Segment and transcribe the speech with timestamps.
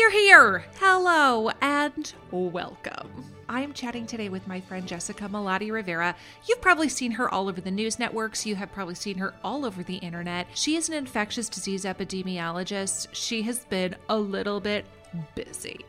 [0.00, 0.64] you're here!
[0.78, 3.22] Hello and welcome.
[3.50, 6.16] I am chatting today with my friend Jessica Malaty Rivera.
[6.48, 8.46] You've probably seen her all over the news networks.
[8.46, 10.46] You have probably seen her all over the internet.
[10.54, 13.08] She is an infectious disease epidemiologist.
[13.12, 14.86] She has been a little bit
[15.34, 15.84] busy.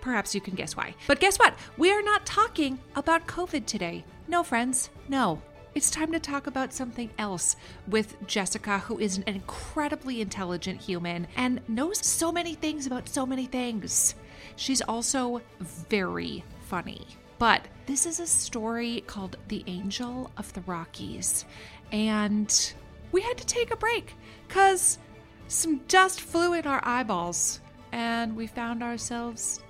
[0.00, 0.94] Perhaps you can guess why.
[1.08, 1.56] But guess what?
[1.76, 4.04] We are not talking about COVID today.
[4.28, 5.42] No, friends, no.
[5.76, 7.54] It's time to talk about something else
[7.86, 13.26] with Jessica, who is an incredibly intelligent human and knows so many things about so
[13.26, 14.14] many things.
[14.56, 17.06] She's also very funny.
[17.38, 21.44] But this is a story called The Angel of the Rockies.
[21.92, 22.72] And
[23.12, 24.14] we had to take a break
[24.48, 24.98] because
[25.46, 27.60] some dust flew in our eyeballs
[27.92, 29.60] and we found ourselves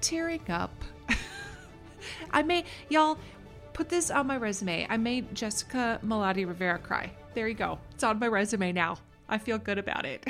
[0.00, 0.72] tearing up.
[2.30, 3.18] I may, y'all,
[3.72, 4.86] put this on my resume.
[4.88, 7.10] I made Jessica Malaty Rivera cry.
[7.34, 7.78] There you go.
[7.92, 8.98] It's on my resume now.
[9.28, 10.26] I feel good about it.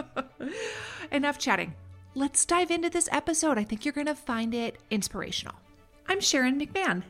[1.12, 1.74] Enough chatting.
[2.14, 3.58] Let's dive into this episode.
[3.58, 5.54] I think you're going to find it inspirational.
[6.08, 7.02] I'm Sharon McMahon,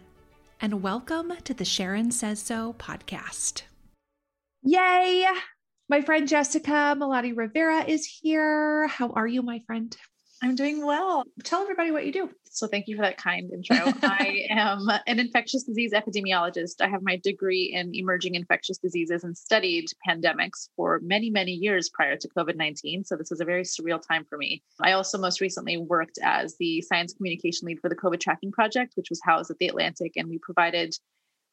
[0.60, 3.62] and welcome to the Sharon Says So podcast.
[4.62, 5.26] Yay!
[5.88, 8.88] My friend Jessica Malaty Rivera is here.
[8.88, 9.96] How are you, my friend?
[10.42, 11.24] I'm doing well.
[11.44, 12.30] Tell everybody what you do.
[12.52, 13.76] So, thank you for that kind intro.
[14.02, 16.80] I am an infectious disease epidemiologist.
[16.80, 21.88] I have my degree in emerging infectious diseases and studied pandemics for many, many years
[21.88, 23.04] prior to COVID 19.
[23.04, 24.62] So, this is a very surreal time for me.
[24.82, 28.94] I also most recently worked as the science communication lead for the COVID tracking project,
[28.96, 30.94] which was housed at the Atlantic, and we provided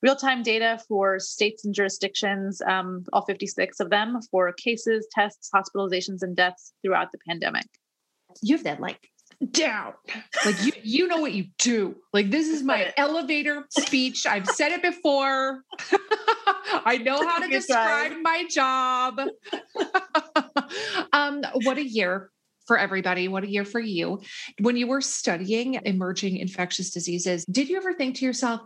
[0.01, 5.51] real time data for states and jurisdictions, um, all 56 of them, for cases, tests,
[5.53, 7.67] hospitalizations, and deaths throughout the pandemic
[8.41, 9.09] you have that like
[9.51, 9.93] down.
[10.45, 11.95] Like you you know what you do.
[12.13, 14.25] Like this is my elevator speech.
[14.25, 15.63] I've said it before.
[16.85, 19.19] I know how to describe my job.
[21.13, 22.31] um what a year
[22.65, 23.27] for everybody.
[23.27, 24.21] What a year for you.
[24.59, 28.61] When you were studying emerging infectious diseases, did you ever think to yourself,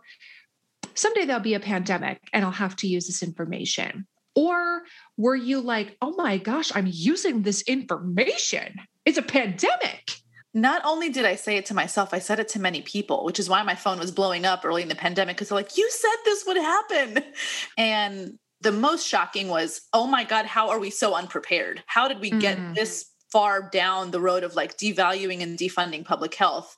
[0.96, 4.08] someday there'll be a pandemic and I'll have to use this information?
[4.36, 4.84] Or
[5.18, 8.76] were you like, oh my gosh, I'm using this information?
[9.06, 10.21] It's a pandemic.
[10.54, 13.40] Not only did I say it to myself, I said it to many people, which
[13.40, 15.90] is why my phone was blowing up early in the pandemic because they're like, you
[15.90, 17.24] said this would happen.
[17.78, 21.84] And the most shocking was, oh my God, how are we so unprepared?
[21.88, 22.76] How did we get mm.
[22.76, 26.76] this far down the road of like devaluing and defunding public health?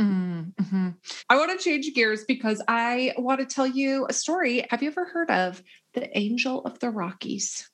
[0.00, 0.90] Mm-hmm.
[1.28, 4.64] I want to change gears because I want to tell you a story.
[4.70, 5.62] Have you ever heard of
[5.94, 7.68] the Angel of the Rockies?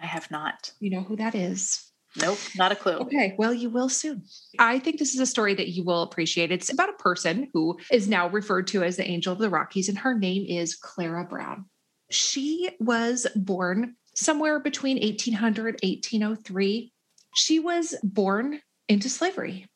[0.00, 0.72] I have not.
[0.80, 1.89] You know who that is?
[2.16, 2.94] Nope, not a clue.
[2.94, 4.24] Okay, well, you will soon.
[4.58, 6.50] I think this is a story that you will appreciate.
[6.50, 9.88] It's about a person who is now referred to as the Angel of the Rockies,
[9.88, 11.66] and her name is Clara Brown.
[12.10, 16.92] She was born somewhere between 1800 1803.
[17.34, 19.66] She was born into slavery.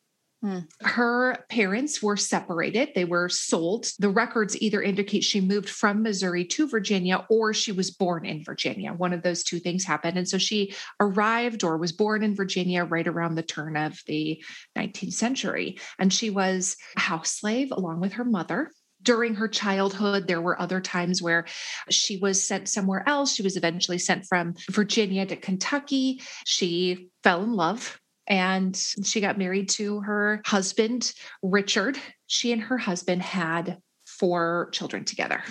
[0.45, 0.59] Hmm.
[0.81, 2.89] Her parents were separated.
[2.93, 3.87] They were sold.
[3.97, 8.43] The records either indicate she moved from Missouri to Virginia or she was born in
[8.43, 8.93] Virginia.
[8.93, 10.19] One of those two things happened.
[10.19, 14.43] And so she arrived or was born in Virginia right around the turn of the
[14.77, 15.79] 19th century.
[15.97, 18.69] And she was a house slave along with her mother
[19.01, 21.45] during her childhood, there were other times where
[21.91, 23.35] she was sent somewhere else.
[23.35, 26.23] She was eventually sent from Virginia to Kentucky.
[26.43, 31.97] She fell in love and she got married to her husband, Richard.
[32.27, 35.43] She and her husband had four children together.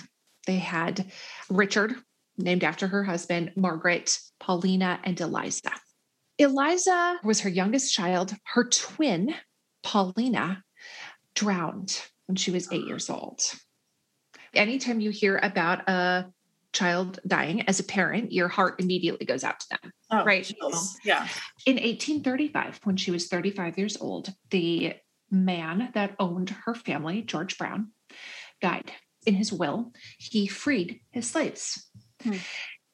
[0.47, 1.11] They had
[1.49, 1.95] Richard,
[2.37, 5.73] named after her husband, Margaret, Paulina, and Eliza.
[6.39, 8.35] Eliza was her youngest child.
[8.45, 9.35] Her twin,
[9.83, 10.62] Paulina,
[11.35, 13.41] drowned when she was eight years old.
[14.53, 16.27] Anytime you hear about a
[16.75, 19.93] child dying as a parent, your heart immediately goes out to them.
[20.11, 20.45] Oh, right.
[20.45, 20.99] Geez.
[21.05, 21.27] Yeah.
[21.67, 24.95] In 1835, when she was 35 years old, the
[25.31, 27.93] man that owned her family, George Brown,
[28.61, 28.93] died.
[29.27, 31.89] In his will, he freed his slaves.
[32.23, 32.37] Hmm.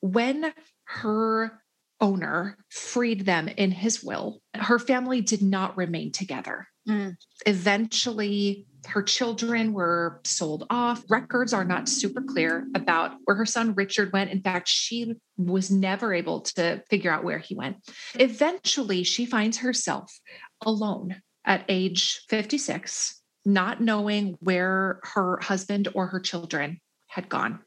[0.01, 0.53] When
[0.85, 1.61] her
[2.01, 6.67] owner freed them in his will, her family did not remain together.
[6.89, 7.17] Mm.
[7.47, 11.03] Eventually, her children were sold off.
[11.09, 14.31] Records are not super clear about where her son Richard went.
[14.31, 17.77] In fact, she was never able to figure out where he went.
[18.15, 20.19] Eventually, she finds herself
[20.65, 27.61] alone at age 56, not knowing where her husband or her children had gone.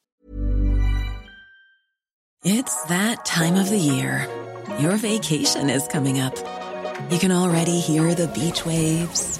[2.46, 4.28] It's that time of the year.
[4.80, 6.38] Your vacation is coming up.
[7.10, 9.40] You can already hear the beach waves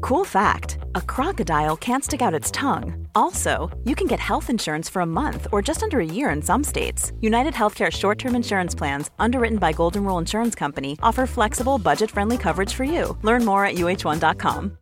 [0.00, 3.08] Cool fact a crocodile can't stick out its tongue.
[3.14, 6.42] Also, you can get health insurance for a month or just under a year in
[6.42, 7.12] some states.
[7.20, 12.10] United Healthcare short term insurance plans, underwritten by Golden Rule Insurance Company, offer flexible, budget
[12.10, 13.16] friendly coverage for you.
[13.22, 14.78] Learn more at uh1.com.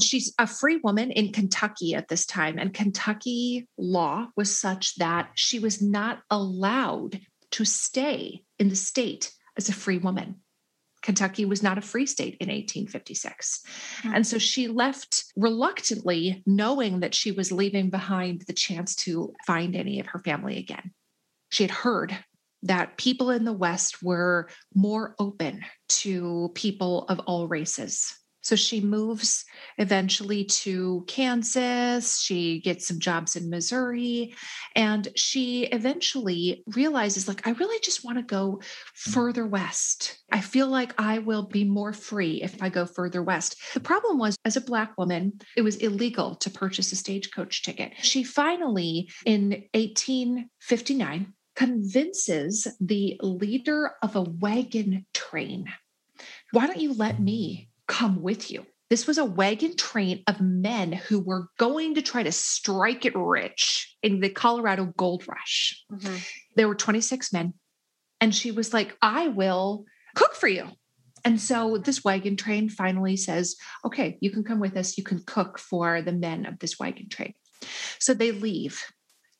[0.00, 5.30] She's a free woman in Kentucky at this time, and Kentucky law was such that
[5.34, 7.20] she was not allowed
[7.52, 10.36] to stay in the state as a free woman.
[11.10, 13.64] Kentucky was not a free state in 1856.
[14.02, 14.14] Mm-hmm.
[14.14, 19.74] And so she left reluctantly, knowing that she was leaving behind the chance to find
[19.74, 20.92] any of her family again.
[21.50, 22.16] She had heard
[22.62, 28.16] that people in the West were more open to people of all races.
[28.50, 29.44] So she moves
[29.78, 32.20] eventually to Kansas.
[32.20, 34.34] She gets some jobs in Missouri.
[34.74, 38.60] And she eventually realizes, like, I really just want to go
[38.92, 40.18] further west.
[40.32, 43.54] I feel like I will be more free if I go further west.
[43.72, 47.92] The problem was, as a Black woman, it was illegal to purchase a stagecoach ticket.
[48.02, 55.66] She finally, in 1859, convinces the leader of a wagon train
[56.52, 58.64] why don't you let me come with you.
[58.88, 63.16] This was a wagon train of men who were going to try to strike it
[63.16, 65.84] rich in the Colorado gold rush.
[65.92, 66.16] Mm-hmm.
[66.56, 67.54] There were 26 men.
[68.20, 69.84] And she was like, I will
[70.14, 70.68] cook for you.
[71.24, 74.96] And so this wagon train finally says, okay, you can come with us.
[74.96, 77.34] You can cook for the men of this wagon train.
[77.98, 78.82] So they leave,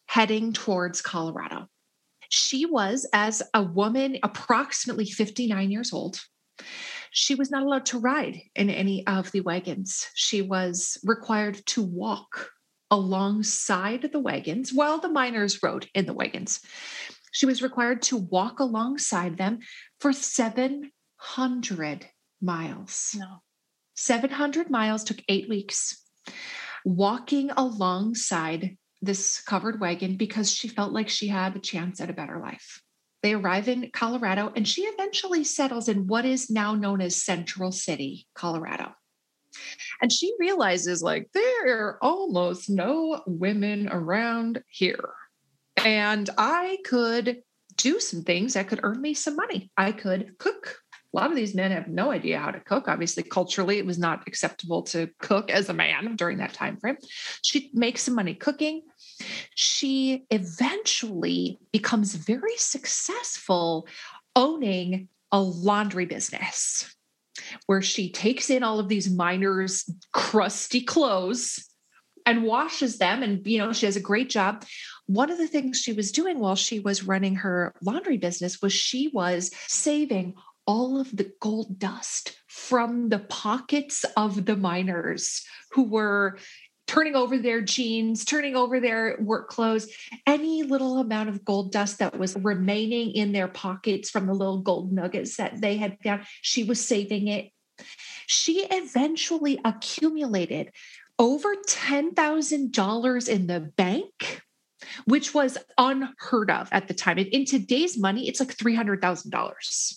[0.06, 1.67] heading towards Colorado.
[2.29, 6.20] She was, as a woman, approximately 59 years old
[7.11, 10.07] she was not allowed to ride in any of the wagons.
[10.15, 12.51] She was required to walk
[12.91, 16.61] alongside the wagons while the miners rode in the wagons.
[17.33, 19.61] She was required to walk alongside them
[20.01, 22.07] for 700
[22.41, 23.15] miles.
[23.17, 23.43] No.
[23.95, 26.03] 700 miles took eight weeks
[26.85, 32.15] walking alongside this covered wagon because she felt like she had a chance at a
[32.15, 32.83] better life.
[33.23, 37.71] They arrive in Colorado, and she eventually settles in what is now known as Central
[37.73, 38.93] City, Colorado.
[40.01, 45.11] And she realizes, like, there are almost no women around here.
[45.85, 47.43] And I could
[47.77, 49.71] do some things that could earn me some money.
[49.77, 50.77] I could cook.
[51.13, 52.87] A lot of these men have no idea how to cook.
[52.87, 56.97] Obviously, culturally, it was not acceptable to cook as a man during that time frame.
[57.43, 58.83] She makes some money cooking
[59.61, 63.87] she eventually becomes very successful
[64.35, 66.97] owning a laundry business
[67.67, 71.69] where she takes in all of these miners' crusty clothes
[72.25, 74.64] and washes them and you know she does a great job.
[75.05, 78.73] One of the things she was doing while she was running her laundry business was
[78.73, 80.37] she was saving
[80.67, 86.38] all of the gold dust from the pockets of the miners who were
[86.90, 89.87] turning over their jeans, turning over their work clothes,
[90.26, 94.61] any little amount of gold dust that was remaining in their pockets from the little
[94.61, 97.52] gold nuggets that they had found, she was saving it.
[98.26, 100.73] She eventually accumulated
[101.16, 104.42] over $10,000 in the bank,
[105.04, 107.18] which was unheard of at the time.
[107.18, 109.94] And in today's money, it's like $300,000.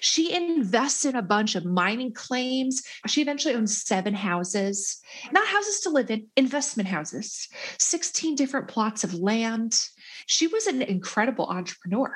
[0.00, 2.82] She invests in a bunch of mining claims.
[3.06, 5.00] She eventually owns seven houses,
[5.32, 7.48] not houses to live in, investment houses,
[7.78, 9.80] 16 different plots of land.
[10.26, 12.14] She was an incredible entrepreneur.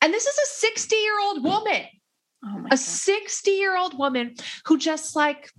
[0.00, 1.82] And this is a 60 year old woman,
[2.44, 4.34] oh a 60 year old woman
[4.66, 5.50] who just like,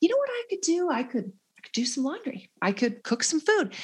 [0.00, 0.90] you know what I could do?
[0.90, 3.74] I could, I could do some laundry, I could cook some food.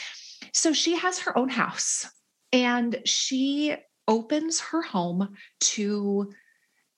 [0.52, 2.06] So she has her own house
[2.52, 3.76] and she
[4.06, 6.32] opens her home to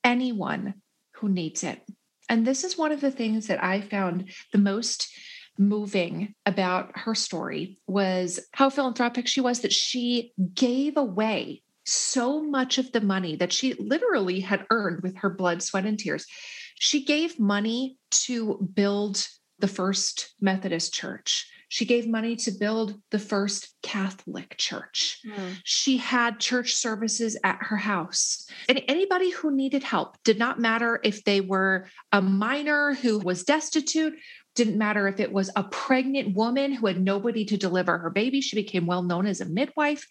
[0.05, 0.75] anyone
[1.17, 1.83] who needs it.
[2.29, 5.09] And this is one of the things that I found the most
[5.59, 12.79] moving about her story was how philanthropic she was that she gave away so much
[12.79, 16.27] of the money that she literally had earned with her blood, sweat, and tears.
[16.77, 19.27] She gave money to build
[19.59, 21.49] the first Methodist church.
[21.73, 25.19] She gave money to build the first Catholic church.
[25.27, 25.57] Mm.
[25.65, 28.47] She had church services at her house.
[28.69, 33.45] And anybody who needed help did not matter if they were a minor who was
[33.45, 34.13] destitute,
[34.55, 38.43] didn't matter if it was a pregnant woman who had nobody to deliver her baby.
[38.43, 40.07] She became well known as a midwife.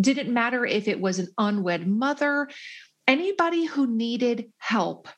[0.00, 2.48] Didn't matter if it was an unwed mother.
[3.08, 5.08] Anybody who needed help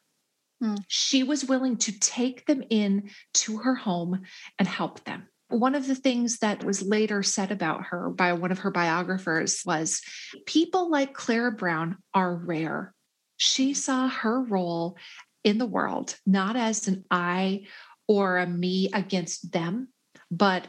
[0.58, 0.76] hmm.
[0.88, 4.22] she was willing to take them in to her home
[4.58, 8.52] and help them one of the things that was later said about her by one
[8.52, 10.00] of her biographers was
[10.46, 12.94] people like Clara Brown are rare.
[13.36, 14.96] She saw her role
[15.44, 17.66] in the world not as an I
[18.08, 19.88] or a me against them,
[20.30, 20.68] but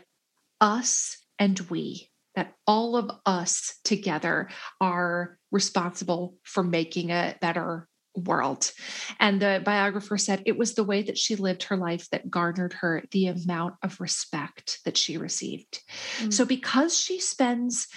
[0.60, 4.50] us and we, that all of us together
[4.82, 8.72] are responsible for making a better world.
[9.20, 12.74] And the biographer said it was the way that she lived her life that garnered
[12.74, 15.82] her the amount of respect that she received.
[16.20, 16.32] Mm-hmm.
[16.32, 17.88] So, because she spends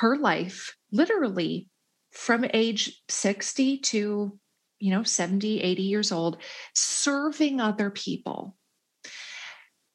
[0.00, 1.68] her life literally
[2.12, 4.38] from age 60 to
[4.78, 6.38] you know 70 80 years old
[6.74, 8.56] serving other people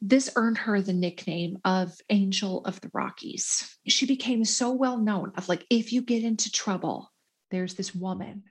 [0.02, 5.32] this earned her the nickname of angel of the rockies she became so well known
[5.36, 7.12] of like if you get into trouble
[7.52, 8.44] there's this woman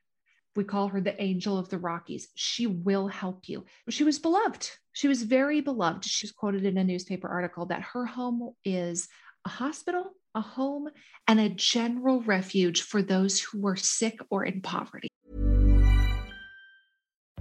[0.56, 2.28] we call her the angel of the Rockies.
[2.34, 3.64] She will help you.
[3.88, 4.70] She was beloved.
[4.92, 6.04] She was very beloved.
[6.04, 9.08] She was quoted in a newspaper article that her home is
[9.44, 10.88] a hospital, a home,
[11.28, 15.08] and a general refuge for those who were sick or in poverty.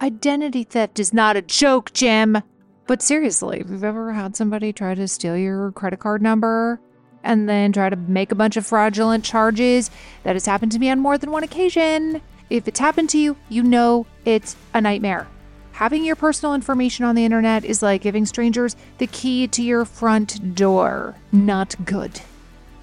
[0.00, 2.42] Identity theft is not a joke, Jim.
[2.86, 6.78] But seriously, if you've ever had somebody try to steal your credit card number
[7.22, 9.90] and then try to make a bunch of fraudulent charges,
[10.24, 12.20] that has happened to me on more than one occasion.
[12.50, 15.26] If it's happened to you, you know it's a nightmare.
[15.72, 19.86] Having your personal information on the internet is like giving strangers the key to your
[19.86, 21.16] front door.
[21.32, 22.20] Not good.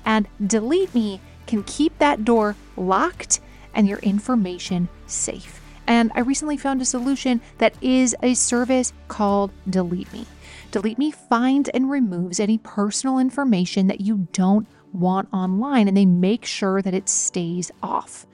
[0.04, 3.40] And Delete Me can keep that door locked
[3.76, 5.61] and your information safe.
[5.88, 10.26] And I recently found a solution that is a service called Delete Me.
[10.72, 16.06] Delete Me finds and removes any personal information that you don't want online, and they
[16.06, 18.26] make sure that it stays off.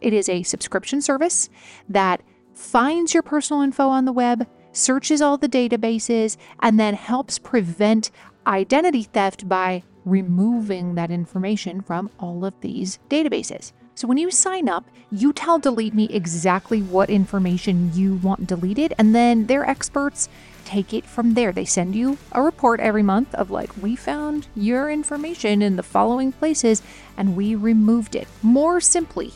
[0.00, 1.48] It is a subscription service
[1.88, 2.22] that
[2.54, 8.10] finds your personal info on the web, searches all the databases, and then helps prevent
[8.46, 13.72] identity theft by removing that information from all of these databases.
[13.96, 18.92] So when you sign up, you tell Delete Me exactly what information you want deleted,
[18.98, 20.28] and then their experts
[20.66, 21.50] take it from there.
[21.50, 25.82] They send you a report every month of like, we found your information in the
[25.82, 26.82] following places
[27.16, 28.28] and we removed it.
[28.42, 29.32] More simply,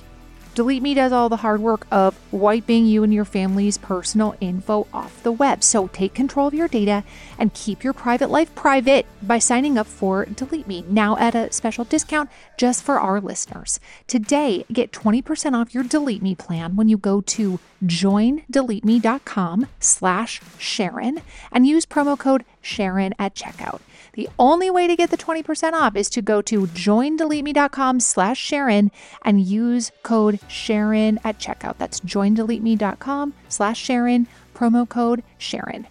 [0.60, 4.86] Delete Me does all the hard work of wiping you and your family's personal info
[4.92, 5.64] off the web.
[5.64, 7.02] So take control of your data
[7.38, 11.50] and keep your private life private by signing up for Delete Me now at a
[11.50, 13.80] special discount just for our listeners.
[14.06, 21.22] Today, get 20% off your Delete Me plan when you go to joindeleteme.com slash Sharon
[21.50, 23.80] and use promo code Sharon at checkout.
[24.14, 28.90] The only way to get the 20% off is to go to joindeleteme.com slash Sharon
[29.22, 31.78] and use code Sharon at checkout.
[31.78, 35.86] That's joindeleteme.com slash Sharon, promo code Sharon.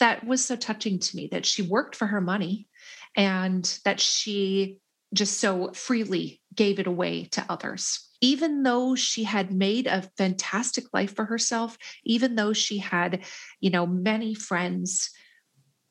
[0.00, 2.68] That was so touching to me that she worked for her money
[3.16, 4.78] and that she
[5.12, 10.84] just so freely gave it away to others even though she had made a fantastic
[10.92, 13.24] life for herself even though she had
[13.58, 15.10] you know many friends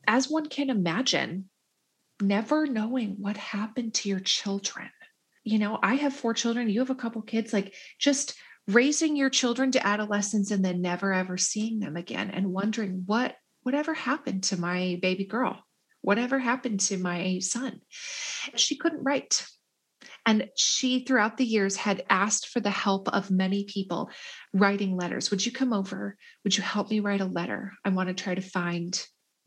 [0.10, 1.46] as one can imagine,
[2.20, 4.90] never knowing what happened to your children.
[5.44, 8.34] You know, I have four children, you have a couple kids, like just
[8.68, 13.36] raising your children to adolescence and then never ever seeing them again and wondering what
[13.64, 15.64] whatever happened to my baby girl
[16.02, 17.82] whatever happened to my son
[18.56, 19.46] she couldn't write
[20.26, 24.12] And she, throughout the years, had asked for the help of many people
[24.54, 25.32] writing letters.
[25.32, 26.18] Would you come over?
[26.44, 27.74] Would you help me write a letter?
[27.84, 28.94] I want to try to find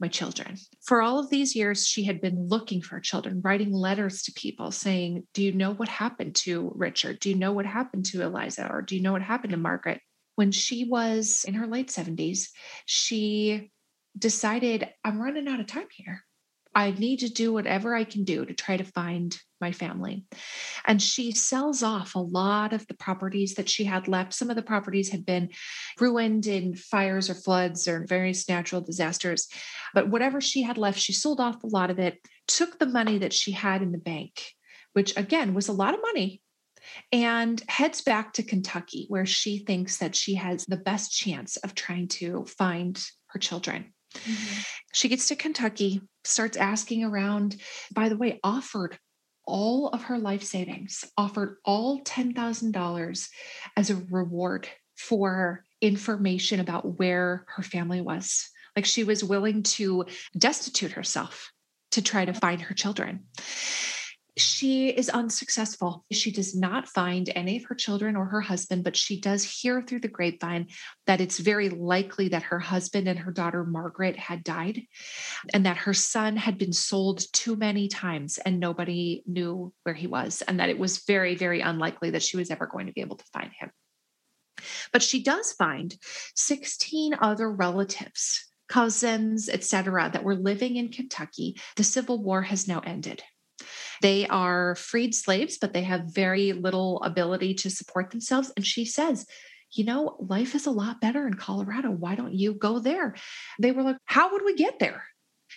[0.03, 0.59] my children.
[0.83, 4.73] For all of these years, she had been looking for children, writing letters to people
[4.73, 7.21] saying, Do you know what happened to Richard?
[7.21, 8.69] Do you know what happened to Eliza?
[8.69, 10.01] Or do you know what happened to Margaret?
[10.35, 12.49] When she was in her late 70s,
[12.85, 13.71] she
[14.19, 16.23] decided, I'm running out of time here.
[16.75, 20.27] I need to do whatever I can do to try to find my family.
[20.85, 24.35] And she sells off a lot of the properties that she had left.
[24.35, 25.49] Some of the properties had been
[25.99, 29.49] ruined in fires or floods or various natural disasters.
[29.95, 33.17] But whatever she had left, she sold off a lot of it, took the money
[33.19, 34.43] that she had in the bank,
[34.93, 36.43] which again was a lot of money.
[37.13, 41.77] And heads back to Kentucky, where she thinks that she has the best chance of
[41.77, 43.95] trying to find her children.
[44.15, 44.61] Mm-hmm.
[44.93, 47.57] She gets to Kentucky, starts asking around,
[47.95, 48.99] by the way, offered
[49.47, 53.29] all of her life savings, offered all $10,000
[53.77, 58.49] as a reward for information about where her family was.
[58.77, 60.07] Like she was willing to
[60.37, 61.53] destitute herself
[61.91, 63.25] to try to find her children
[64.37, 66.05] she is unsuccessful.
[66.11, 69.83] She does not find any of her children or her husband, but she does hear
[69.83, 70.69] through the grapevine
[71.07, 74.83] that it's very likely that her husband and her daughter Margaret had died
[75.53, 80.07] and that her son had been sold too many times and nobody knew where he
[80.07, 83.03] was, and that it was very, very unlikely that she was ever going to be
[83.03, 83.71] able to find him.
[84.93, 85.95] But she does find
[86.37, 91.61] 16 other relatives cousins, etc., that were living in Kentucky.
[91.77, 93.23] The Civil War has now ended.
[94.03, 98.53] They are freed slaves, but they have very little ability to support themselves.
[98.57, 99.27] And she says,
[99.71, 101.91] you know, life is a lot better in Colorado.
[101.91, 103.15] Why don't you go there?
[103.61, 105.05] They were like, how would we get there?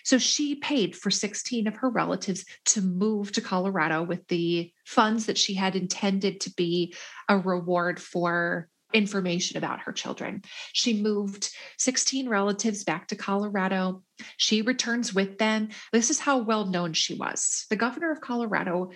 [0.04, 5.26] So she paid for 16 of her relatives to move to Colorado with the funds
[5.26, 6.94] that she had intended to be
[7.28, 10.42] a reward for information about her children.
[10.72, 14.02] She moved 16 relatives back to Colorado.
[14.38, 15.68] She returns with them.
[15.92, 17.66] This is how well known she was.
[17.68, 18.90] The governor of Colorado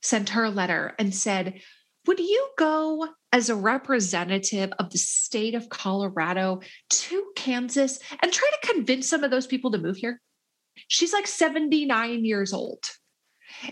[0.00, 1.60] sent her a letter and said,
[2.06, 8.48] Would you go as a representative of the state of Colorado to Kansas and try
[8.48, 10.20] to convince some of those people to move here?
[10.86, 12.84] She's like 79 years old.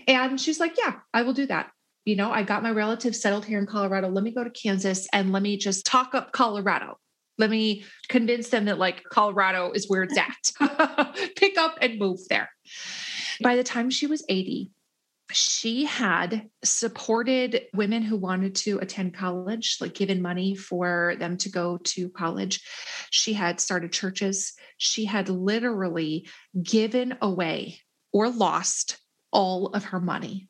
[0.05, 1.71] And she's like, Yeah, I will do that
[2.05, 4.09] you know, I got my relatives settled here in Colorado.
[4.09, 6.97] Let me go to Kansas and let me just talk up Colorado.
[7.37, 11.15] Let me convince them that like Colorado is where it's at.
[11.35, 12.49] Pick up and move there.
[13.41, 14.71] By the time she was 80,
[15.31, 21.49] she had supported women who wanted to attend college, like given money for them to
[21.49, 22.61] go to college.
[23.11, 24.53] She had started churches.
[24.77, 26.27] She had literally
[26.61, 27.79] given away
[28.11, 28.97] or lost
[29.31, 30.47] all of her money.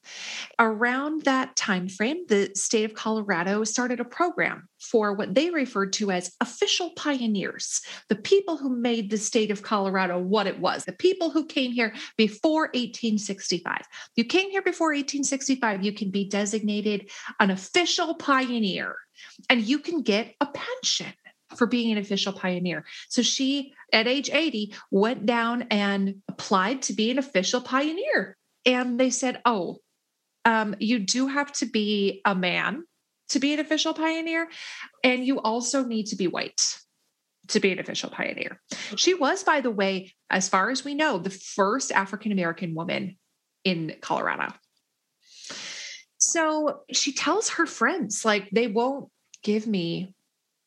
[0.59, 5.93] Around that time frame, the state of Colorado started a program for what they referred
[5.93, 10.85] to as official pioneers, the people who made the state of Colorado what it was,
[10.85, 13.81] the people who came here before 1865.
[14.15, 18.95] You came here before 1865, you can be designated an official pioneer
[19.49, 21.13] and you can get a pension
[21.55, 22.85] for being an official pioneer.
[23.09, 28.99] So she, at age 80, went down and applied to be an official pioneer and
[28.99, 29.77] they said, oh,
[30.45, 32.83] um, you do have to be a man
[33.29, 34.49] to be an official pioneer,
[35.03, 36.77] and you also need to be white
[37.47, 38.59] to be an official pioneer.
[38.95, 43.17] She was, by the way, as far as we know, the first African American woman
[43.63, 44.53] in Colorado.
[46.17, 49.09] So she tells her friends, like, they won't
[49.43, 50.13] give me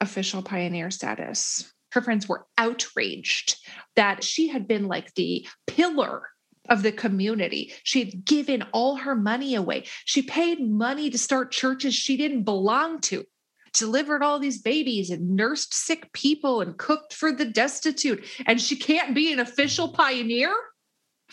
[0.01, 1.73] official pioneer status.
[1.93, 3.57] Her friends were outraged
[3.97, 6.25] that she had been like the pillar
[6.69, 7.73] of the community.
[7.83, 9.85] She had given all her money away.
[10.05, 13.25] She paid money to start churches she didn't belong to,
[13.73, 18.25] delivered all these babies and nursed sick people and cooked for the destitute.
[18.47, 20.55] And she can't be an official pioneer?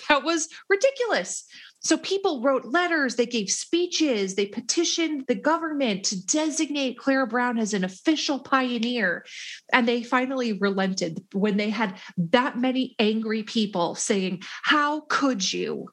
[0.09, 1.45] That was ridiculous.
[1.83, 7.57] So people wrote letters, they gave speeches, they petitioned the government to designate Clara Brown
[7.57, 9.25] as an official pioneer.
[9.73, 15.89] And they finally relented when they had that many angry people saying, How could you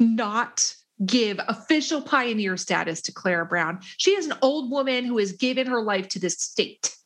[0.00, 0.74] not
[1.06, 3.78] give official pioneer status to Clara Brown?
[3.96, 6.96] She is an old woman who has given her life to this state.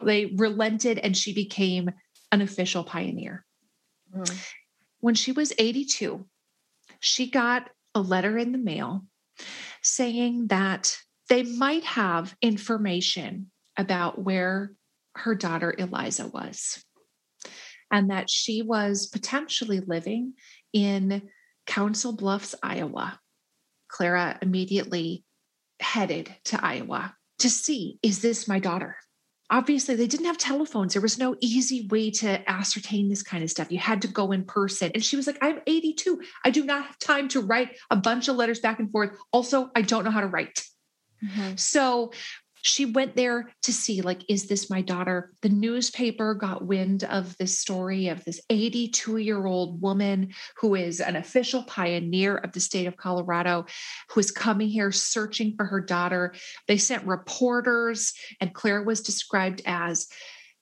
[0.00, 1.90] They relented and she became
[2.30, 3.44] an official pioneer.
[4.16, 4.46] Mm.
[5.00, 6.24] When she was 82,
[7.02, 9.04] she got a letter in the mail
[9.82, 10.96] saying that
[11.28, 14.72] they might have information about where
[15.16, 16.84] her daughter Eliza was
[17.90, 20.34] and that she was potentially living
[20.72, 21.28] in
[21.66, 23.18] Council Bluffs, Iowa.
[23.88, 25.24] Clara immediately
[25.80, 28.96] headed to Iowa to see is this my daughter?
[29.52, 30.94] Obviously, they didn't have telephones.
[30.94, 33.70] There was no easy way to ascertain this kind of stuff.
[33.70, 34.90] You had to go in person.
[34.94, 36.20] And she was like, I'm 82.
[36.44, 39.10] I do not have time to write a bunch of letters back and forth.
[39.30, 40.64] Also, I don't know how to write.
[41.22, 41.56] Mm-hmm.
[41.56, 42.12] So
[42.62, 45.32] she went there to see like is this my daughter?
[45.42, 51.00] The newspaper got wind of this story of this 82 year old woman who is
[51.00, 53.66] an official pioneer of the state of colorado
[54.10, 56.34] who is coming here searching for her daughter.
[56.68, 60.08] They sent reporters and claire was described as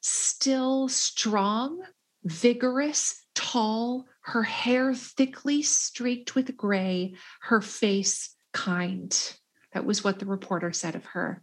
[0.00, 1.82] still strong
[2.24, 9.39] vigorous tall her hair thickly streaked with gray her face kind
[9.72, 11.42] that was what the reporter said of her.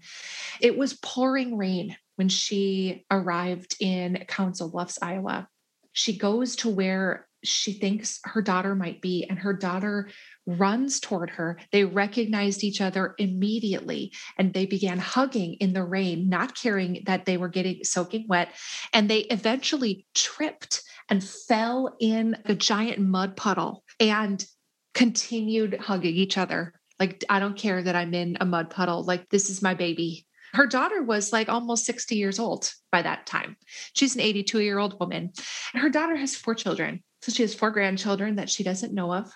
[0.61, 5.47] It was pouring rain when she arrived in Council Bluffs, Iowa.
[5.93, 10.09] She goes to where she thinks her daughter might be, and her daughter
[10.45, 11.59] runs toward her.
[11.71, 17.25] They recognized each other immediately and they began hugging in the rain, not caring that
[17.25, 18.49] they were getting soaking wet.
[18.93, 24.45] And they eventually tripped and fell in a giant mud puddle and
[24.93, 29.03] continued hugging each other like, I don't care that I'm in a mud puddle.
[29.03, 30.25] Like, this is my baby.
[30.53, 33.57] Her daughter was like almost 60 years old by that time.
[33.93, 35.31] She's an 82 year old woman.
[35.73, 37.03] And her daughter has four children.
[37.21, 39.31] So she has four grandchildren that she doesn't know of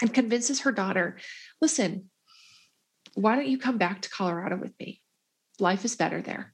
[0.00, 1.18] and convinces her daughter
[1.60, 2.10] listen,
[3.14, 5.00] why don't you come back to Colorado with me?
[5.58, 6.52] Life is better there.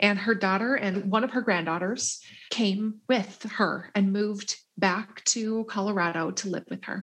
[0.00, 5.64] And her daughter and one of her granddaughters came with her and moved back to
[5.64, 7.02] Colorado to live with her.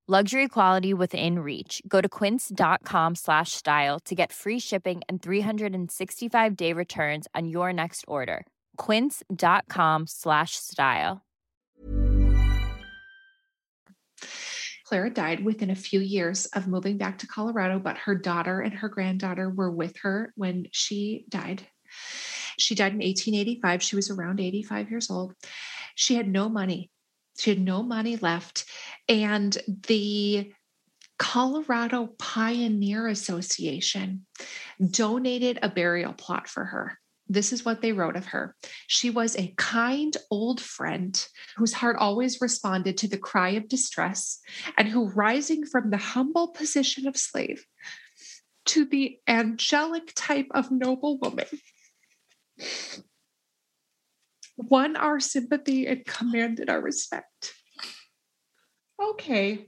[0.11, 6.57] luxury quality within reach go to quince.com slash style to get free shipping and 365
[6.57, 8.45] day returns on your next order
[8.75, 11.21] quince.com slash style
[14.83, 18.73] clara died within a few years of moving back to colorado but her daughter and
[18.73, 21.65] her granddaughter were with her when she died
[22.57, 23.81] she died in 1885.
[23.81, 25.33] She was around 85 years old.
[25.95, 26.91] She had no money.
[27.37, 28.65] She had no money left.
[29.07, 30.51] And the
[31.17, 34.25] Colorado Pioneer Association
[34.89, 36.97] donated a burial plot for her.
[37.27, 38.55] This is what they wrote of her.
[38.87, 44.39] She was a kind old friend whose heart always responded to the cry of distress
[44.77, 47.65] and who, rising from the humble position of slave
[48.65, 51.47] to the angelic type of noble woman,
[54.57, 57.53] won our sympathy and commanded our respect.
[59.01, 59.67] Okay,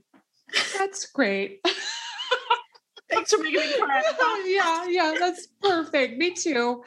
[0.78, 1.60] that's great.
[3.10, 4.44] Thanks for making me cry.
[4.48, 6.18] yeah, yeah, that's perfect.
[6.18, 6.84] Me too.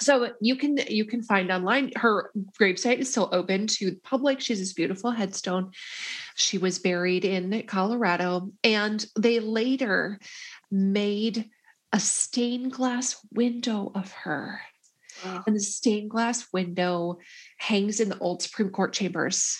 [0.00, 2.30] So you can you can find online her
[2.60, 4.40] gravesite is still open to the public.
[4.40, 5.72] She's this beautiful headstone.
[6.36, 10.18] She was buried in Colorado, and they later
[10.70, 11.50] made
[11.92, 14.60] a stained glass window of her
[15.24, 17.18] and the stained glass window
[17.58, 19.56] hangs in the old Supreme Court chambers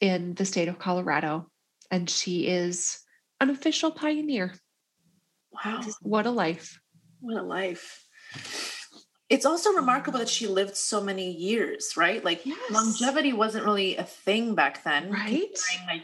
[0.00, 1.46] in the state of Colorado.
[1.90, 2.98] And she is
[3.40, 4.54] an official pioneer.
[5.52, 5.82] Wow.
[6.00, 6.80] What a life.
[7.20, 8.06] What a life.
[9.28, 12.22] It's also remarkable that she lived so many years, right?
[12.24, 12.70] Like yes.
[12.70, 15.10] longevity wasn't really a thing back then.
[15.10, 15.58] Right.
[15.86, 16.02] Like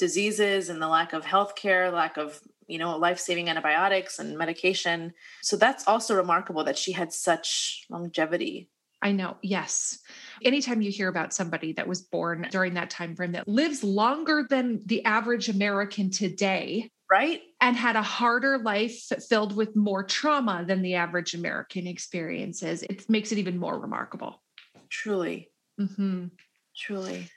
[0.00, 4.38] diseases and the lack of health care, lack of you know, life saving antibiotics and
[4.38, 5.12] medication.
[5.42, 8.70] So that's also remarkable that she had such longevity.
[9.02, 9.38] I know.
[9.42, 9.98] Yes.
[10.42, 14.46] Anytime you hear about somebody that was born during that time frame that lives longer
[14.48, 17.40] than the average American today, right?
[17.60, 23.08] And had a harder life filled with more trauma than the average American experiences, it
[23.08, 24.42] makes it even more remarkable.
[24.90, 25.50] Truly.
[25.80, 26.26] Mm-hmm.
[26.76, 27.28] Truly.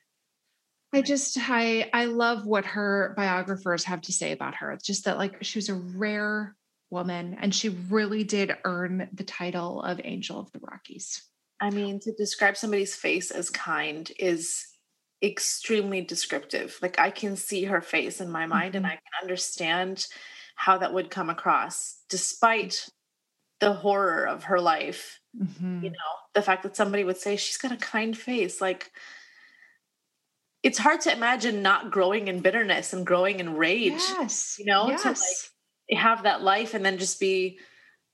[0.93, 4.71] I just I I love what her biographers have to say about her.
[4.71, 6.55] It's just that like she was a rare
[6.93, 7.35] woman.
[7.41, 11.23] And she really did earn the title of Angel of the Rockies.
[11.59, 14.67] I mean, to describe somebody's face as kind is
[15.21, 16.77] extremely descriptive.
[16.81, 18.77] Like I can see her face in my mind mm-hmm.
[18.77, 20.05] and I can understand
[20.55, 22.87] how that would come across despite
[23.59, 25.19] the horror of her life.
[25.37, 25.85] Mm-hmm.
[25.85, 28.91] You know, the fact that somebody would say she's got a kind face like
[30.63, 33.91] it's hard to imagine not growing in bitterness and growing in rage.
[33.91, 34.55] Yes.
[34.57, 35.03] You know, yes.
[35.03, 37.59] to like have that life and then just be,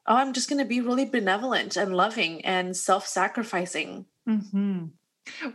[0.07, 4.05] oh, I'm just going to be really benevolent and loving and self sacrificing.
[4.27, 4.85] Mm-hmm.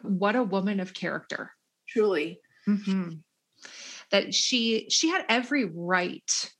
[0.03, 1.51] What a woman of character.
[1.89, 2.41] Truly.
[2.69, 3.15] Mm-hmm.
[4.11, 6.53] That she she had every right.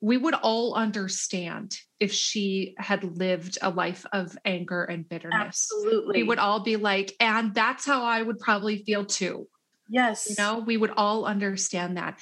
[0.00, 5.38] We would all understand if she had lived a life of anger and bitterness.
[5.38, 6.22] Absolutely.
[6.22, 9.46] We would all be like, and that's how I would probably feel too.
[9.92, 10.26] Yes.
[10.30, 12.18] You know, we would all understand that.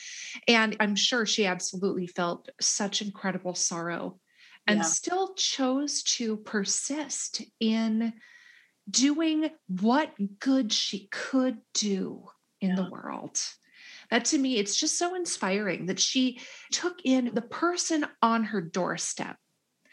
[0.48, 4.18] And I'm sure she absolutely felt such incredible sorrow
[4.66, 4.84] and yeah.
[4.84, 8.12] still chose to persist in
[8.90, 12.24] doing what good she could do
[12.60, 12.76] in yeah.
[12.76, 13.38] the world.
[14.10, 16.40] That to me, it's just so inspiring that she
[16.72, 19.36] took in the person on her doorstep.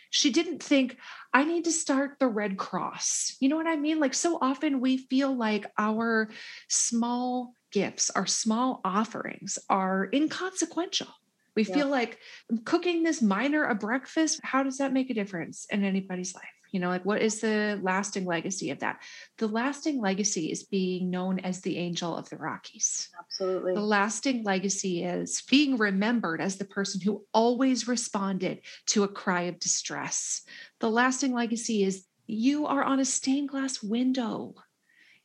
[0.09, 0.97] She didn't think,
[1.31, 3.35] I need to start the Red Cross.
[3.39, 3.99] You know what I mean?
[3.99, 6.29] Like, so often we feel like our
[6.69, 11.07] small gifts, our small offerings are inconsequential.
[11.55, 11.73] We yeah.
[11.73, 12.19] feel like
[12.65, 16.45] cooking this miner a breakfast, how does that make a difference in anybody's life?
[16.71, 19.01] You know, like what is the lasting legacy of that?
[19.37, 23.09] The lasting legacy is being known as the angel of the Rockies.
[23.19, 23.73] Absolutely.
[23.73, 29.43] The lasting legacy is being remembered as the person who always responded to a cry
[29.43, 30.43] of distress.
[30.79, 34.55] The lasting legacy is you are on a stained glass window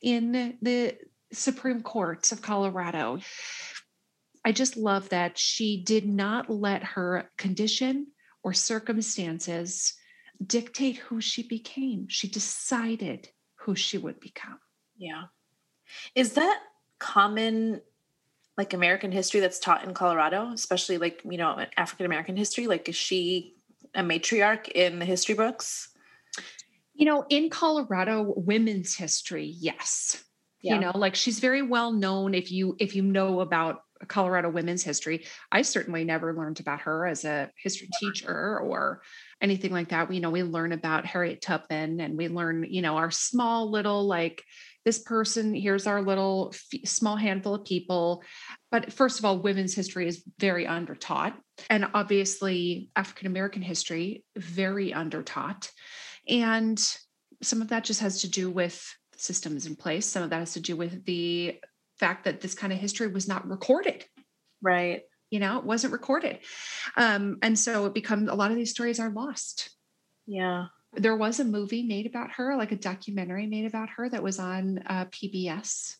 [0.01, 0.97] in the
[1.33, 3.19] Supreme Court of Colorado.
[4.45, 8.07] I just love that she did not let her condition
[8.43, 9.93] or circumstances
[10.45, 12.07] dictate who she became.
[12.09, 14.59] She decided who she would become.
[14.97, 15.23] Yeah.
[16.15, 16.59] Is that
[16.99, 17.81] common
[18.57, 22.67] like American history that's taught in Colorado, especially like, you know, African American history?
[22.67, 23.55] Like is she
[23.95, 25.89] a matriarch in the history books?
[26.93, 30.23] You know, in Colorado, women's history, yes
[30.63, 30.75] yeah.
[30.75, 34.83] you know like she's very well known if you if you know about colorado women's
[34.83, 35.25] history.
[35.51, 39.01] I certainly never learned about her as a history teacher or
[39.41, 40.09] anything like that.
[40.09, 43.69] We you know we learn about harriet tubman and we learn you know our small
[43.69, 44.43] little like
[44.85, 48.23] this person here's our little f- small handful of people.
[48.71, 51.33] But first of all women's history is very undertaught
[51.69, 55.69] and obviously african american history very undertaught.
[56.27, 56.81] And
[57.41, 58.83] some of that just has to do with
[59.23, 60.05] systems in place.
[60.05, 61.59] Some of that has to do with the
[61.99, 64.05] fact that this kind of history was not recorded.
[64.61, 65.03] Right.
[65.29, 66.39] You know, it wasn't recorded.
[66.95, 69.69] Um, and so it becomes a lot of these stories are lost.
[70.27, 70.65] Yeah.
[70.93, 74.37] There was a movie made about her, like a documentary made about her that was
[74.37, 75.95] on uh, PBS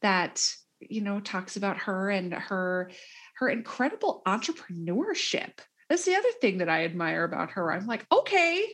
[0.00, 0.42] that,
[0.80, 2.90] you know, talks about her and her
[3.36, 5.58] her incredible entrepreneurship.
[5.88, 7.72] That's the other thing that I admire about her.
[7.72, 8.64] I'm like, okay,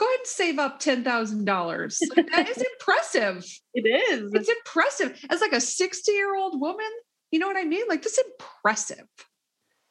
[0.00, 1.98] go ahead and save up $10,000.
[2.16, 3.44] Like, that is impressive.
[3.72, 4.32] It is.
[4.34, 5.16] It's impressive.
[5.30, 6.90] As like a 60 year old woman,
[7.30, 7.84] you know what I mean?
[7.88, 9.06] Like, this is impressive.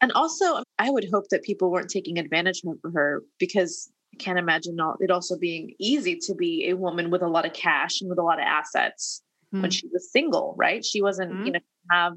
[0.02, 4.38] And also, I would hope that people weren't taking advantage of her because I can't
[4.38, 8.10] imagine it also being easy to be a woman with a lot of cash and
[8.10, 9.62] with a lot of assets mm-hmm.
[9.62, 9.76] when hmm.
[9.76, 10.84] she was single, right?
[10.84, 11.46] She wasn't, mm-hmm.
[11.46, 12.14] you know, have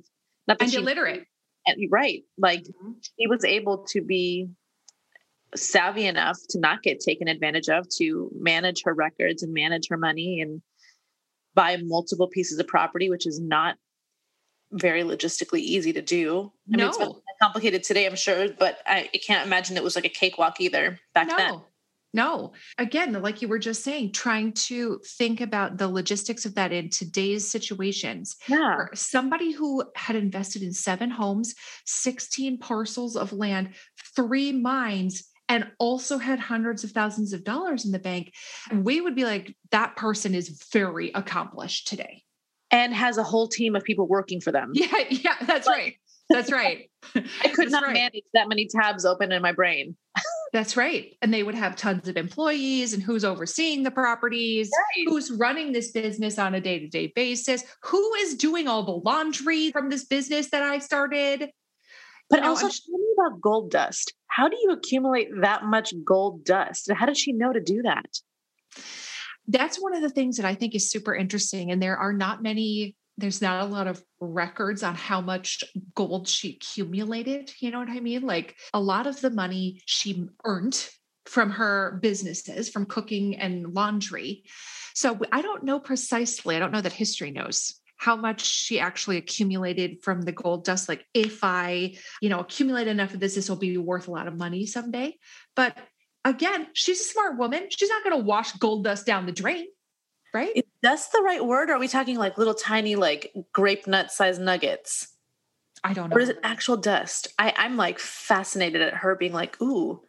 [0.49, 1.27] not that and she, illiterate.
[1.93, 2.25] Right.
[2.37, 2.93] Like mm-hmm.
[3.01, 4.49] she was able to be
[5.55, 9.97] savvy enough to not get taken advantage of, to manage her records and manage her
[9.97, 10.63] money and
[11.55, 13.77] buy multiple pieces of property, which is not
[14.73, 16.51] very logistically easy to do.
[16.73, 16.91] I no.
[16.91, 20.11] mean, it's complicated today, I'm sure, but I, I, can't imagine it was like a
[20.11, 21.37] cakewalk either back no.
[21.37, 21.61] then.
[22.15, 26.71] No, again, like you were just saying, trying to think about the logistics of that
[26.71, 28.37] in today's situations.
[28.49, 28.85] Yeah.
[28.93, 31.55] Somebody who had invested in seven homes,
[31.87, 33.71] 16 parcels of land,
[34.15, 38.33] three mines, and also had hundreds of thousands of dollars in the bank,
[38.73, 42.23] we would be like, that person is very accomplished today.
[42.71, 44.71] And has a whole team of people working for them.
[44.73, 45.95] Yeah, yeah, that's like, right.
[46.31, 46.91] That's right.
[47.15, 47.93] I could that's not right.
[47.93, 49.95] manage that many tabs open in my brain.
[50.53, 51.17] That's right.
[51.23, 55.07] And they would have tons of employees and who's overseeing the properties, right.
[55.09, 58.93] who's running this business on a day to day basis, who is doing all the
[58.93, 61.51] laundry from this business that I started.
[62.33, 64.15] But know, also, tell me about gold dust.
[64.27, 66.91] How do you accumulate that much gold dust?
[66.91, 68.07] How did she know to do that?
[69.47, 71.71] That's one of the things that I think is super interesting.
[71.71, 75.63] And there are not many there's not a lot of records on how much
[75.95, 77.53] gold she accumulated.
[77.61, 78.23] You know what I mean?
[78.23, 80.89] Like a lot of the money she earned
[81.27, 84.45] from her businesses, from cooking and laundry.
[84.95, 89.17] So I don't know precisely, I don't know that history knows how much she actually
[89.17, 90.89] accumulated from the gold dust.
[90.89, 94.27] Like if I, you know, accumulate enough of this, this will be worth a lot
[94.27, 95.17] of money someday.
[95.55, 95.77] But
[96.25, 97.69] again, she's a smart woman.
[97.71, 99.67] She's not going to wash gold dust down the drain
[100.35, 100.53] right?
[100.55, 101.71] Is that's the right word?
[101.71, 105.09] Or are we talking like little tiny, like grape nut size nuggets?
[105.85, 106.17] I don't know.
[106.17, 107.29] Or is it actual dust?
[107.39, 110.01] I, I'm like fascinated at her being like, ooh.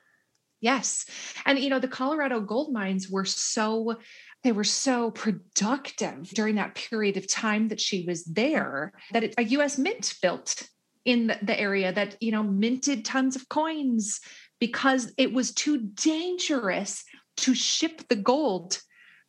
[0.62, 1.06] Yes.
[1.46, 3.98] And you know, the Colorado gold mines were so
[4.44, 9.34] they were so productive during that period of time that she was there that it,
[9.38, 10.68] a US mint built
[11.06, 14.22] in the, the area that, you know, minted tons of coins
[14.60, 17.04] because it was too dangerous
[17.38, 18.82] to ship the gold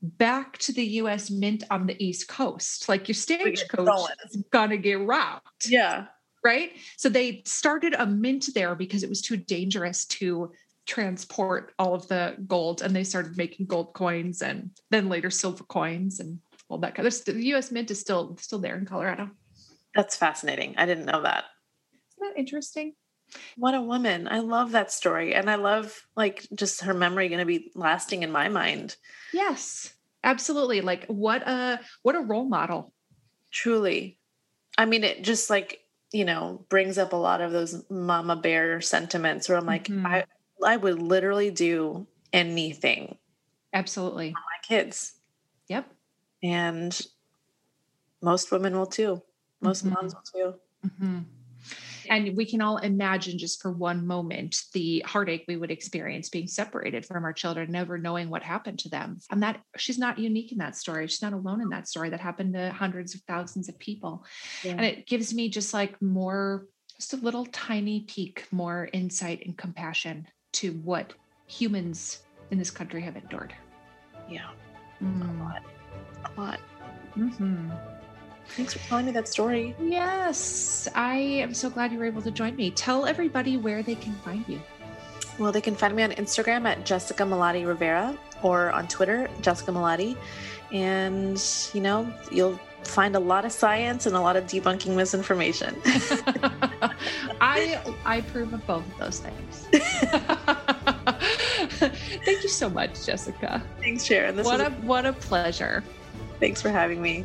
[0.03, 2.89] back to the US Mint on the East Coast.
[2.89, 5.67] Like your stagecoach is gonna get robbed.
[5.67, 6.07] Yeah.
[6.45, 6.73] Right.
[6.99, 10.53] So they started a mint there because it was too dangerous to
[10.87, 15.65] transport all of the gold and they started making gold coins and then later silver
[15.65, 19.31] coins and all that kind of the US Mint is still still there in Colorado.
[19.95, 20.75] That's fascinating.
[20.77, 21.45] I didn't know that.
[22.17, 22.95] Isn't that interesting?
[23.57, 24.29] What a woman.
[24.29, 25.35] I love that story.
[25.35, 28.97] And I love like just her memory going to be lasting in my mind.
[29.33, 29.95] Yes
[30.25, 32.93] absolutely like what a what a role model
[33.53, 34.19] truly
[34.79, 35.81] i mean it just like
[36.13, 40.07] you know brings up a lot of those mama bear sentiments where i'm like mm-hmm.
[40.07, 40.25] i
[40.65, 43.17] i would literally do anything
[43.73, 45.15] absolutely for my kids
[45.69, 45.87] yep
[46.43, 47.01] and
[48.23, 49.23] most women will too
[49.61, 49.95] most mm-hmm.
[49.95, 50.55] moms will too
[50.87, 51.19] mm-hmm.
[52.09, 56.47] And we can all imagine just for one moment the heartache we would experience being
[56.47, 59.19] separated from our children, never knowing what happened to them.
[59.31, 61.07] And that she's not unique in that story.
[61.07, 64.25] She's not alone in that story that happened to hundreds of thousands of people.
[64.63, 64.73] Yeah.
[64.73, 69.57] And it gives me just like more, just a little tiny peek, more insight and
[69.57, 71.13] compassion to what
[71.47, 73.55] humans in this country have endured.
[74.29, 74.51] Yeah.
[75.03, 75.41] Mm.
[75.41, 75.63] A lot.
[76.25, 76.61] A lot.
[77.17, 77.71] Mm-hmm.
[78.49, 79.75] Thanks for telling me that story.
[79.81, 82.71] Yes, I am so glad you were able to join me.
[82.71, 84.61] Tell everybody where they can find you.
[85.39, 89.73] Well, they can find me on Instagram at Jessica Malaty Rivera or on Twitter, Jessica
[89.73, 90.17] Malaty.
[90.73, 95.81] And, you know, you'll find a lot of science and a lot of debunking misinformation.
[97.41, 99.67] I I approve of both of those things.
[102.25, 103.63] Thank you so much, Jessica.
[103.81, 104.37] Thanks, Sharon.
[104.37, 105.85] This what a, a what a pleasure.
[106.41, 107.25] Thanks for having me.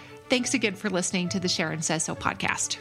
[0.31, 2.77] Thanks again for listening to the Sharon Says So podcast.